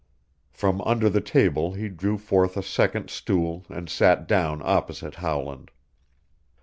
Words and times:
From 0.49 0.81
under 0.81 1.11
the 1.11 1.21
table 1.21 1.73
he 1.73 1.87
drew 1.87 2.17
forth 2.17 2.57
a 2.57 2.63
second 2.63 3.11
stool 3.11 3.67
and 3.69 3.87
sat 3.87 4.27
down 4.27 4.59
opposite 4.65 5.13
Howland. 5.21 5.69